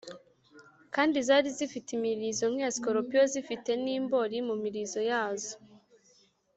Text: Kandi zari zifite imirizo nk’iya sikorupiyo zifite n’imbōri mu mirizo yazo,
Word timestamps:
Kandi 0.95 1.17
zari 1.27 1.49
zifite 1.57 1.89
imirizo 1.97 2.45
nk’iya 2.51 2.69
sikorupiyo 2.75 3.23
zifite 3.33 3.69
n’imbōri 3.83 4.37
mu 4.47 4.55
mirizo 4.63 4.99
yazo, 5.11 5.55